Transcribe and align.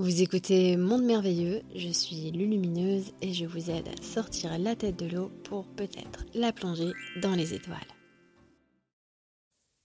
Vous 0.00 0.22
écoutez 0.22 0.78
Monde 0.78 1.04
Merveilleux, 1.04 1.60
je 1.74 1.90
suis 1.90 2.30
Lulumineuse 2.30 3.12
et 3.20 3.34
je 3.34 3.44
vous 3.44 3.68
aide 3.68 3.86
à 3.88 4.02
sortir 4.02 4.58
la 4.58 4.74
tête 4.74 4.96
de 4.96 5.04
l'eau 5.04 5.28
pour 5.44 5.68
peut-être 5.74 6.24
la 6.32 6.54
plonger 6.54 6.94
dans 7.20 7.34
les 7.34 7.52
étoiles. 7.52 7.76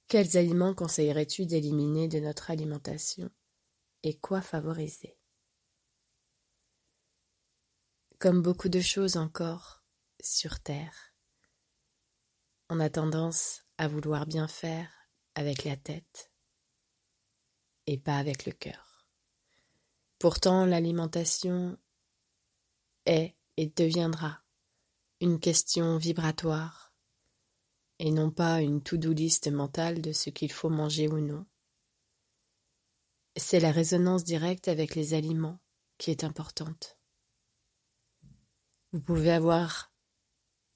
Quels 0.08 0.38
aliments 0.38 0.74
conseillerais-tu 0.74 1.46
d'éliminer 1.46 2.08
de 2.08 2.22
notre 2.22 2.50
alimentation 2.50 3.30
et 4.04 4.18
quoi 4.18 4.40
favoriser? 4.40 5.18
Comme 8.18 8.42
beaucoup 8.42 8.70
de 8.70 8.80
choses 8.80 9.18
encore 9.18 9.84
sur 10.22 10.62
Terre, 10.62 11.14
on 12.70 12.80
a 12.80 12.90
tendance 12.90 13.64
à 13.78 13.90
vouloir 13.90 14.28
bien 14.28 14.48
faire 14.48 14.90
avec 15.36 15.66
la 15.66 15.76
tête 15.76 16.32
et 17.86 17.98
pas 17.98 18.16
avec 18.16 18.46
le 18.46 18.54
cœur. 18.54 18.95
Pourtant, 20.20 20.66
l'alimentation 20.66 21.78
est 23.06 23.36
et 23.58 23.68
deviendra 23.68 24.42
une 25.22 25.40
question 25.40 25.98
vibratoire 25.98 26.94
et 28.00 28.12
non 28.12 28.32
pas 28.32 28.62
une 28.62 28.82
to-do 28.82 29.14
list 29.14 29.50
mentale 29.50 30.02
de 30.02 30.12
ce 30.12 30.30
qu'il 30.30 30.52
faut 30.52 30.70
manger 30.70 31.08
ou 31.08 31.20
non. 31.20 31.46
C'est 33.38 33.60
la 33.60 33.72
résonance 33.72 34.24
directe 34.24 34.68
avec 34.68 34.96
les 34.96 35.14
aliments 35.14 35.60
qui 35.98 36.12
est 36.12 36.24
importante. 36.24 36.98
Vous 38.92 39.02
pouvez 39.02 39.32
avoir 39.32 39.94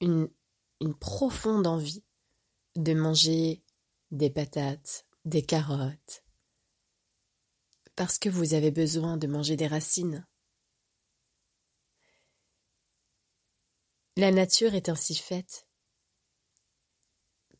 une, 0.01 0.29
une 0.81 0.95
profonde 0.95 1.67
envie 1.67 2.03
de 2.75 2.93
manger 2.93 3.63
des 4.11 4.29
patates, 4.29 5.05
des 5.25 5.43
carottes, 5.43 6.23
parce 7.99 8.17
que 8.17 8.29
vous 8.29 8.53
avez 8.53 8.71
besoin 8.71 9.17
de 9.17 9.27
manger 9.27 9.57
des 9.57 9.67
racines. 9.67 10.25
La 14.15 14.31
nature 14.31 14.73
est 14.73 14.87
ainsi 14.87 15.15
faite 15.15 15.67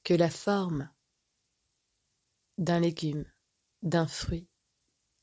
que 0.05 0.13
la 0.13 0.29
forme 0.29 0.89
d'un 2.57 2.79
légume, 2.79 3.25
d'un 3.81 4.07
fruit, 4.07 4.47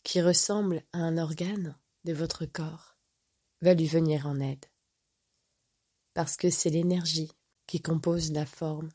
qui 0.03 0.21
ressemble 0.21 0.85
à 0.93 0.99
un 0.99 1.17
organe 1.17 1.79
de 2.05 2.13
votre 2.13 2.45
corps, 2.45 2.99
va 3.63 3.73
lui 3.73 3.87
venir 3.87 4.27
en 4.27 4.39
aide. 4.39 4.67
Parce 6.13 6.37
que 6.37 6.51
c'est 6.51 6.69
l'énergie 6.69 7.33
qui 7.67 7.81
compose 7.81 8.33
la 8.33 8.45
forme 8.45 8.91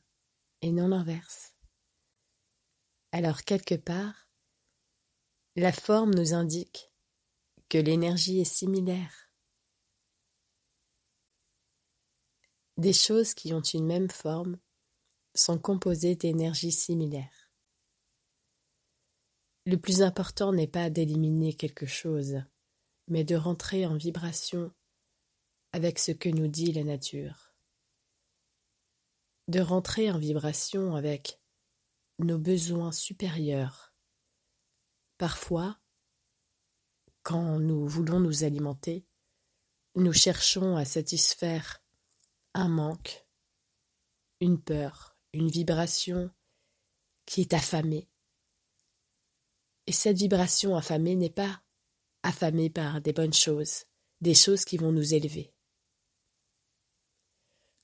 et 0.61 0.71
non 0.71 0.89
l'inverse. 0.89 1.55
Alors 3.11 3.41
quelque 3.41 3.73
part, 3.73 4.30
la 5.57 5.73
forme 5.73 6.13
nous 6.13 6.33
indique 6.33 6.91
que 7.67 7.77
l'énergie 7.77 8.39
est 8.39 8.45
similaire. 8.45 9.29
Des 12.77 12.93
choses 12.93 13.33
qui 13.33 13.53
ont 13.53 13.61
une 13.61 13.85
même 13.85 14.09
forme 14.09 14.57
sont 15.35 15.59
composées 15.59 16.15
d'énergies 16.15 16.71
similaires. 16.71 17.51
Le 19.65 19.75
plus 19.75 20.01
important 20.01 20.53
n'est 20.53 20.67
pas 20.69 20.89
d'éliminer 20.89 21.53
quelque 21.53 21.85
chose, 21.85 22.41
mais 23.09 23.25
de 23.25 23.35
rentrer 23.35 23.85
en 23.85 23.97
vibration 23.97 24.73
avec 25.73 25.99
ce 25.99 26.13
que 26.13 26.29
nous 26.29 26.47
dit 26.47 26.71
la 26.71 26.85
nature. 26.85 27.53
De 29.49 29.59
rentrer 29.59 30.11
en 30.11 30.17
vibration 30.17 30.95
avec 30.95 31.41
nos 32.19 32.39
besoins 32.39 32.93
supérieurs 32.93 33.90
Parfois, 35.21 35.79
quand 37.21 37.59
nous 37.59 37.87
voulons 37.87 38.19
nous 38.19 38.43
alimenter, 38.43 39.05
nous 39.93 40.13
cherchons 40.13 40.77
à 40.77 40.83
satisfaire 40.83 41.83
un 42.55 42.67
manque, 42.67 43.27
une 44.39 44.59
peur, 44.59 45.15
une 45.33 45.47
vibration 45.47 46.31
qui 47.27 47.41
est 47.41 47.53
affamée. 47.53 48.09
Et 49.85 49.91
cette 49.91 50.17
vibration 50.17 50.75
affamée 50.75 51.15
n'est 51.15 51.29
pas 51.29 51.61
affamée 52.23 52.71
par 52.71 52.99
des 52.99 53.13
bonnes 53.13 53.31
choses, 53.31 53.83
des 54.21 54.33
choses 54.33 54.65
qui 54.65 54.77
vont 54.77 54.91
nous 54.91 55.13
élever. 55.13 55.53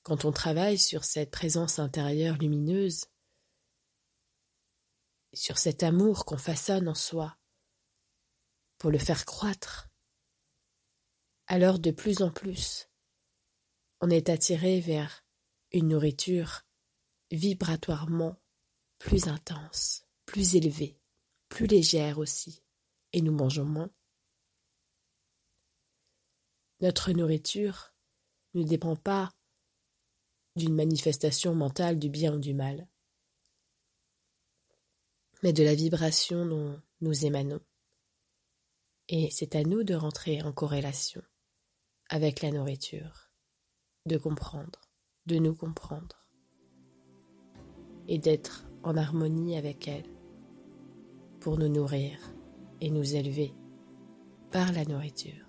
Quand 0.02 0.24
on 0.24 0.32
travaille 0.32 0.76
sur 0.76 1.04
cette 1.04 1.30
présence 1.30 1.78
intérieure 1.78 2.36
lumineuse, 2.38 3.04
sur 5.32 5.58
cet 5.58 5.82
amour 5.82 6.24
qu'on 6.24 6.38
façonne 6.38 6.88
en 6.88 6.94
soi, 6.94 7.37
pour 8.78 8.90
le 8.90 8.98
faire 8.98 9.24
croître. 9.24 9.90
Alors 11.46 11.78
de 11.78 11.90
plus 11.90 12.22
en 12.22 12.30
plus, 12.30 12.88
on 14.00 14.10
est 14.10 14.28
attiré 14.28 14.80
vers 14.80 15.24
une 15.72 15.88
nourriture 15.88 16.62
vibratoirement 17.30 18.36
plus 18.98 19.28
intense, 19.28 20.06
plus 20.26 20.56
élevée, 20.56 21.00
plus 21.48 21.66
légère 21.66 22.18
aussi, 22.18 22.62
et 23.12 23.20
nous 23.20 23.32
mangeons 23.32 23.64
moins. 23.64 23.90
Notre 26.80 27.12
nourriture 27.12 27.92
ne 28.54 28.62
dépend 28.62 28.96
pas 28.96 29.32
d'une 30.56 30.74
manifestation 30.74 31.54
mentale 31.54 31.98
du 31.98 32.08
bien 32.08 32.34
ou 32.34 32.38
du 32.38 32.54
mal 32.54 32.88
mais 35.42 35.52
de 35.52 35.62
la 35.62 35.74
vibration 35.74 36.46
dont 36.46 36.80
nous 37.00 37.24
émanons. 37.24 37.60
Et 39.08 39.30
c'est 39.30 39.56
à 39.56 39.62
nous 39.62 39.84
de 39.84 39.94
rentrer 39.94 40.42
en 40.42 40.52
corrélation 40.52 41.22
avec 42.10 42.42
la 42.42 42.50
nourriture, 42.50 43.30
de 44.06 44.18
comprendre, 44.18 44.80
de 45.26 45.36
nous 45.36 45.54
comprendre, 45.54 46.26
et 48.06 48.18
d'être 48.18 48.66
en 48.82 48.96
harmonie 48.96 49.56
avec 49.56 49.88
elle 49.88 50.10
pour 51.40 51.58
nous 51.58 51.68
nourrir 51.68 52.18
et 52.80 52.90
nous 52.90 53.14
élever 53.14 53.54
par 54.50 54.72
la 54.72 54.84
nourriture. 54.84 55.47